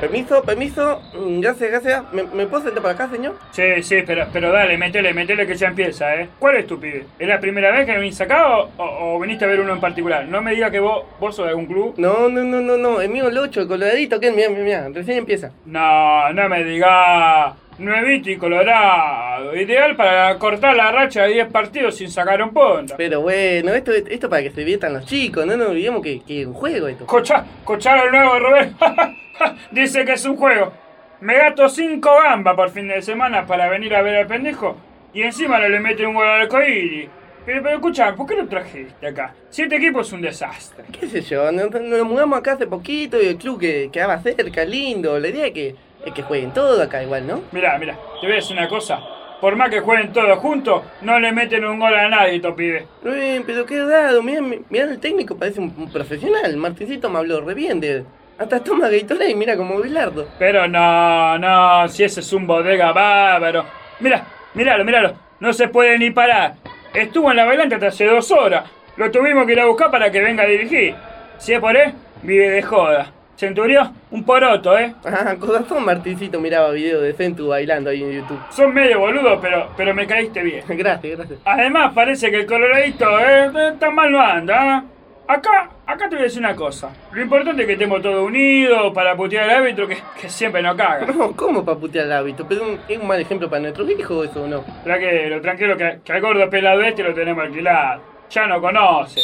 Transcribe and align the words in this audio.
Permiso, 0.00 0.42
permiso. 0.42 1.02
Mm, 1.12 1.40
Gracias, 1.40 1.70
gracias. 1.70 2.02
¿Me, 2.12 2.22
me 2.22 2.46
puedo 2.46 2.62
sentar 2.64 2.82
para 2.82 2.94
acá, 2.94 3.08
señor? 3.10 3.36
Sí, 3.50 3.82
sí, 3.82 3.96
pero, 4.06 4.26
pero 4.32 4.50
dale, 4.50 4.78
metele, 4.78 5.12
metele 5.12 5.46
que 5.46 5.54
ya 5.56 5.68
empieza, 5.68 6.14
¿eh? 6.16 6.28
¿Cuál 6.38 6.56
es 6.56 6.66
tu 6.66 6.80
pibe? 6.80 7.04
¿Es 7.18 7.28
la 7.28 7.38
primera 7.38 7.70
vez 7.70 7.84
que 7.84 7.96
venís 7.98 8.18
acá 8.20 8.56
o, 8.56 8.70
o, 8.78 9.16
o 9.16 9.20
viniste 9.20 9.44
a 9.44 9.48
ver 9.48 9.60
uno 9.60 9.74
en 9.74 9.80
particular? 9.80 10.26
No 10.26 10.40
me 10.40 10.52
digas 10.52 10.70
que 10.70 10.80
vos, 10.80 11.04
vos 11.20 11.36
sos 11.36 11.44
de 11.44 11.50
algún 11.50 11.66
club. 11.66 11.94
No, 11.98 12.30
no, 12.30 12.42
no, 12.44 12.60
no, 12.62 12.78
no. 12.78 13.00
El 13.02 13.10
mío 13.10 13.28
el 13.28 13.36
8, 13.36 13.60
el 13.60 13.68
coloradito, 13.68 14.18
que 14.18 14.30
mira, 14.32 14.48
mira, 14.48 14.62
mira. 14.64 14.88
Recién 14.88 15.18
empieza. 15.18 15.52
No, 15.66 16.32
no 16.32 16.48
me 16.48 16.64
digas. 16.64 17.52
Nuevito 17.78 18.30
y 18.30 18.36
colorado. 18.36 19.19
Ideal 19.54 19.96
para 19.96 20.38
cortar 20.38 20.76
la 20.76 20.90
racha 20.92 21.22
de 21.24 21.34
10 21.34 21.48
partidos 21.48 21.96
sin 21.96 22.10
sacar 22.10 22.42
un 22.42 22.50
punto. 22.50 22.94
Pero 22.96 23.20
bueno, 23.20 23.72
esto 23.72 23.92
esto 23.92 24.28
para 24.28 24.42
que 24.42 24.50
se 24.50 24.60
diviertan 24.60 24.94
los 24.94 25.06
chicos. 25.06 25.46
No 25.46 25.56
nos 25.56 25.68
olvidemos 25.68 26.02
que, 26.02 26.20
que 26.20 26.42
es 26.42 26.46
un 26.46 26.54
juego 26.54 26.88
esto. 26.88 27.06
Cocha, 27.06 27.44
cochar 27.64 28.10
nuevo 28.10 28.38
Robert. 28.38 28.72
Dice 29.70 30.04
que 30.04 30.12
es 30.12 30.24
un 30.24 30.36
juego. 30.36 30.72
Me 31.20 31.36
gasto 31.36 31.68
5 31.68 32.10
gambas 32.22 32.54
por 32.56 32.70
fin 32.70 32.88
de 32.88 33.02
semana 33.02 33.46
para 33.46 33.68
venir 33.68 33.94
a 33.94 34.02
ver 34.02 34.16
al 34.16 34.26
pendejo. 34.26 34.76
Y 35.12 35.22
encima 35.22 35.58
no 35.58 35.68
le 35.68 35.80
mete 35.80 36.06
un 36.06 36.14
gol 36.14 36.26
al 36.26 36.42
arcoíris. 36.42 37.08
Pero, 37.44 37.62
pero 37.62 37.74
escucha, 37.76 38.14
¿por 38.14 38.26
qué 38.26 38.36
lo 38.36 38.46
trajiste 38.46 39.06
acá? 39.06 39.34
Si 39.48 39.62
este 39.62 39.76
equipo 39.76 40.02
es 40.02 40.12
un 40.12 40.20
desastre. 40.20 40.84
¿Qué 40.98 41.06
sé 41.08 41.22
yo? 41.22 41.50
Nos, 41.50 41.70
nos 41.70 42.06
mudamos 42.06 42.38
acá 42.38 42.52
hace 42.52 42.66
poquito 42.66 43.20
y 43.20 43.26
el 43.26 43.36
club 43.36 43.58
que 43.58 43.90
quedaba 43.92 44.18
cerca, 44.18 44.64
lindo. 44.64 45.18
La 45.18 45.28
idea 45.28 45.46
es 45.46 45.52
que, 45.52 45.74
es 46.04 46.12
que 46.12 46.22
jueguen 46.22 46.52
todo 46.52 46.82
acá 46.82 47.02
igual, 47.02 47.26
¿no? 47.26 47.42
Mirá, 47.52 47.78
mirá, 47.78 47.98
te 48.20 48.26
voy 48.26 48.32
a 48.32 48.36
decir 48.36 48.56
una 48.56 48.68
cosa. 48.68 49.00
Por 49.40 49.56
más 49.56 49.70
que 49.70 49.80
jueguen 49.80 50.12
todos 50.12 50.38
juntos, 50.38 50.82
no 51.02 51.18
le 51.18 51.32
meten 51.32 51.64
un 51.64 51.78
gol 51.78 51.94
a 51.94 52.08
nadie, 52.08 52.36
estos 52.36 52.54
pibes. 52.54 52.84
Eh, 53.06 53.42
pero 53.46 53.64
qué 53.64 53.82
raro, 53.82 54.22
mirá, 54.22 54.42
mirá 54.42 54.84
el 54.84 54.98
técnico, 55.00 55.36
parece 55.36 55.60
un, 55.60 55.74
un 55.78 55.90
profesional. 55.90 56.56
Martincito 56.56 57.08
me 57.08 57.18
habló 57.18 57.40
re 57.40 57.54
bien 57.54 57.80
de 57.80 57.90
él. 57.90 58.06
Hasta 58.38 58.62
toma 58.64 58.88
Gatorade, 58.88 59.34
mira 59.34 59.56
como 59.56 59.80
Bilardo. 59.80 60.28
Pero 60.38 60.66
no, 60.66 61.38
no, 61.38 61.88
si 61.88 62.04
ese 62.04 62.20
es 62.20 62.32
un 62.32 62.46
bodega 62.46 62.92
bárbaro. 62.92 63.66
Mira, 64.00 64.24
míralo, 64.54 64.84
míralo. 64.84 65.14
No 65.40 65.52
se 65.52 65.68
puede 65.68 65.98
ni 65.98 66.10
parar. 66.10 66.54
Estuvo 66.94 67.30
en 67.30 67.36
la 67.36 67.44
bailante 67.44 67.74
hasta 67.74 67.88
hace 67.88 68.06
dos 68.06 68.30
horas. 68.30 68.64
Lo 68.96 69.10
tuvimos 69.10 69.46
que 69.46 69.52
ir 69.52 69.60
a 69.60 69.66
buscar 69.66 69.90
para 69.90 70.10
que 70.10 70.20
venga 70.20 70.42
a 70.42 70.46
dirigir. 70.46 70.94
Si 71.38 71.52
es 71.52 71.60
por 71.60 71.76
él, 71.76 71.92
vive 72.22 72.50
de 72.50 72.62
joda. 72.62 73.12
Centurión, 73.40 73.94
un 74.10 74.22
poroto, 74.24 74.78
¿eh? 74.78 74.94
Ah, 75.04 75.34
con 75.40 75.54
razón 75.54 75.82
Martincito 75.84 76.38
miraba 76.38 76.70
videos 76.72 77.02
de 77.02 77.14
Centu 77.14 77.48
bailando 77.48 77.88
ahí 77.88 78.02
en 78.02 78.12
YouTube. 78.20 78.38
Son 78.50 78.72
medio 78.74 79.00
boludo, 79.00 79.40
pero, 79.40 79.68
pero 79.78 79.94
me 79.94 80.06
caíste 80.06 80.42
bien. 80.42 80.62
gracias, 80.68 81.16
gracias. 81.16 81.38
Además, 81.46 81.92
parece 81.94 82.30
que 82.30 82.36
el 82.40 82.46
coloradito, 82.46 83.06
¿eh? 83.18 83.50
Tan 83.80 83.94
mal 83.94 84.12
no 84.12 84.20
anda, 84.20 84.78
¿eh? 84.78 84.82
Acá, 85.26 85.70
acá 85.86 86.08
te 86.08 86.16
voy 86.16 86.20
a 86.20 86.24
decir 86.24 86.40
una 86.40 86.54
cosa. 86.56 86.90
Lo 87.12 87.22
importante 87.22 87.62
es 87.62 87.66
que 87.66 87.72
estemos 87.74 88.02
todos 88.02 88.26
unidos 88.26 88.92
para 88.92 89.14
putear 89.16 89.48
al 89.48 89.56
árbitro 89.62 89.86
que, 89.88 89.96
que 90.20 90.28
siempre 90.28 90.60
nos 90.60 90.76
caga. 90.76 91.06
No, 91.06 91.32
¿cómo 91.36 91.64
para 91.64 91.78
putear 91.78 92.06
al 92.06 92.12
hábito? 92.12 92.44
Pero 92.48 92.64
un- 92.64 92.80
es 92.88 92.98
un 92.98 93.06
mal 93.06 93.20
ejemplo 93.20 93.48
para 93.48 93.62
nuestros 93.62 93.88
hijos 93.90 94.28
eso, 94.28 94.42
¿o 94.42 94.46
no? 94.48 94.64
Tranquilo, 94.84 95.40
tranquilo, 95.40 95.76
que, 95.76 96.00
que 96.04 96.12
al 96.12 96.20
gordo 96.20 96.50
pelado 96.50 96.82
este 96.82 97.02
lo 97.04 97.14
tenemos 97.14 97.44
alquilado. 97.44 98.02
Ya 98.28 98.46
no 98.48 98.60
conoce. 98.60 99.20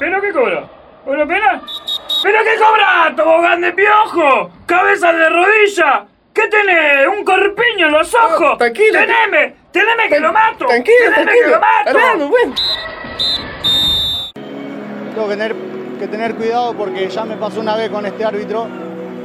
¿Pero 0.00 0.20
qué 0.20 0.32
cobró? 0.32 0.68
¿Cobró 1.04 1.26
penal? 1.28 1.60
¿Pero 2.22 2.38
qué 2.44 2.56
cobra, 2.58 3.14
tobogán 3.16 3.60
de 3.60 3.72
piojo? 3.72 4.50
¿Cabeza 4.66 5.12
de 5.12 5.28
rodilla? 5.28 6.06
¿Qué 6.32 6.48
tenés? 6.48 7.08
¿Un 7.08 7.24
corpiño 7.24 7.86
en 7.86 7.92
los 7.92 8.14
ojos? 8.14 8.50
Oh, 8.54 8.56
tranquilo. 8.56 8.98
¡Teneme! 8.98 9.54
¡Teneme 9.72 10.08
que 10.08 10.20
lo 10.20 10.32
mato! 10.32 10.66
Tranquilo, 10.66 10.96
¡Teneme 10.98 11.24
tranquilo. 11.24 11.44
que 11.44 11.50
lo 11.50 11.60
mato! 11.60 12.28
Bueno. 12.28 12.54
Tengo 15.14 15.28
que 15.28 15.34
tener, 15.36 15.56
que 15.98 16.08
tener 16.08 16.34
cuidado 16.34 16.74
porque 16.74 17.08
ya 17.08 17.24
me 17.24 17.36
pasó 17.36 17.60
una 17.60 17.76
vez 17.76 17.88
con 17.90 18.04
este 18.04 18.24
árbitro 18.24 18.66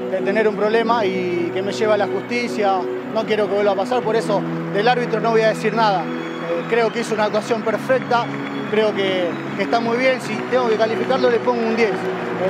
de 0.09 0.21
tener 0.21 0.47
un 0.47 0.55
problema 0.55 1.05
y 1.05 1.51
que 1.53 1.61
me 1.61 1.73
lleva 1.73 1.95
a 1.95 1.97
la 1.97 2.07
justicia. 2.07 2.79
No 3.13 3.25
quiero 3.25 3.47
que 3.47 3.55
vuelva 3.55 3.73
a 3.73 3.75
pasar, 3.75 4.01
por 4.01 4.15
eso 4.15 4.41
del 4.73 4.87
árbitro 4.87 5.19
no 5.19 5.31
voy 5.31 5.41
a 5.41 5.49
decir 5.49 5.73
nada. 5.73 6.03
Eh, 6.03 6.63
creo 6.69 6.91
que 6.93 7.01
hizo 7.01 7.13
una 7.13 7.25
actuación 7.25 7.61
perfecta, 7.61 8.25
creo 8.71 8.95
que, 8.95 9.29
está 9.59 9.79
muy 9.79 9.97
bien. 9.97 10.19
Si 10.21 10.33
tengo 10.49 10.67
que 10.69 10.77
calificarlo, 10.77 11.29
le 11.29 11.37
pongo 11.39 11.61
un 11.61 11.75
10. 11.75 11.89
Eh, 11.89 11.93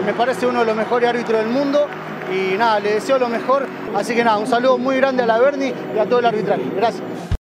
me 0.06 0.14
parece 0.14 0.46
uno 0.46 0.60
de 0.60 0.66
los 0.68 0.76
mejores 0.76 1.10
árbitros 1.10 1.44
del 1.44 1.50
mundo 1.52 1.88
y 2.32 2.58
nada, 2.58 2.80
le 2.80 2.94
deseo 2.94 3.18
lo 3.18 3.28
mejor. 3.28 3.68
Así 3.94 4.16
que 4.16 4.24
nada, 4.24 4.38
un 4.38 4.48
saludo 4.48 4.78
muy 4.78 4.96
grande 4.96 5.24
a 5.24 5.26
la 5.26 5.40
Berni 5.40 5.74
y 5.96 6.00
a 6.00 6.06
todo 6.06 6.20
el 6.20 6.26
arbitraje. 6.26 6.64
Gracias. 6.76 7.41